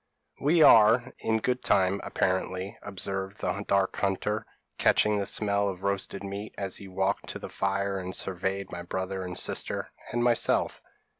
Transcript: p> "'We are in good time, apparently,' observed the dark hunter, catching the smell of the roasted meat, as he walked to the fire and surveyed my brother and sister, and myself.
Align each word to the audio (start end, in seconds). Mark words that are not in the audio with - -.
p> 0.39 0.45
"'We 0.45 0.61
are 0.63 1.13
in 1.19 1.37
good 1.41 1.63
time, 1.63 2.01
apparently,' 2.03 2.75
observed 2.81 3.37
the 3.39 3.63
dark 3.67 3.97
hunter, 3.97 4.47
catching 4.79 5.19
the 5.19 5.27
smell 5.27 5.69
of 5.69 5.77
the 5.81 5.85
roasted 5.85 6.23
meat, 6.23 6.55
as 6.57 6.77
he 6.77 6.87
walked 6.87 7.27
to 7.29 7.37
the 7.37 7.49
fire 7.49 7.99
and 7.99 8.15
surveyed 8.15 8.71
my 8.71 8.81
brother 8.81 9.21
and 9.21 9.37
sister, 9.37 9.91
and 10.11 10.23
myself. 10.23 10.81